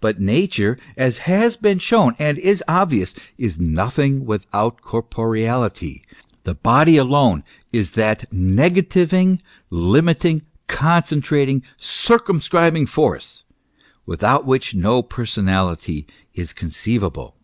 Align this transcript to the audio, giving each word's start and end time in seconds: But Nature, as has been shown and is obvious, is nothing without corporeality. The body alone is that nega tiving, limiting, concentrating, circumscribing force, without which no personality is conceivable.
But 0.00 0.18
Nature, 0.20 0.76
as 0.96 1.18
has 1.18 1.56
been 1.56 1.78
shown 1.78 2.16
and 2.18 2.38
is 2.38 2.60
obvious, 2.66 3.14
is 3.36 3.56
nothing 3.56 4.24
without 4.26 4.80
corporeality. 4.82 6.02
The 6.42 6.56
body 6.56 6.96
alone 6.96 7.44
is 7.70 7.92
that 7.92 8.28
nega 8.32 8.82
tiving, 8.82 9.38
limiting, 9.70 10.42
concentrating, 10.66 11.62
circumscribing 11.78 12.86
force, 12.86 13.44
without 14.06 14.44
which 14.44 14.74
no 14.74 15.04
personality 15.04 16.08
is 16.34 16.52
conceivable. 16.52 17.36